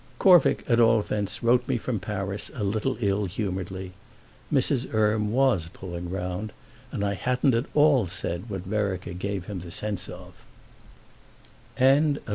[0.17, 3.91] Corvick at all events wrote me from Paris a little ill humouredly.
[4.51, 4.87] Mrs.
[4.91, 6.53] Erme was pulling round,
[6.91, 10.41] and I hadn't at all said what Vereker gave him the sense of.